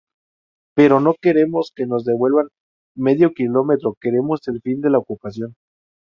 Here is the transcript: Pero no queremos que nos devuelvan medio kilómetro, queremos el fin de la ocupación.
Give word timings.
Pero 0.75 0.99
no 0.99 1.13
queremos 1.21 1.71
que 1.75 1.85
nos 1.85 2.05
devuelvan 2.05 2.47
medio 2.97 3.33
kilómetro, 3.35 3.93
queremos 4.01 4.39
el 4.47 4.59
fin 4.59 4.81
de 4.81 4.89
la 4.89 4.97
ocupación. 4.97 5.53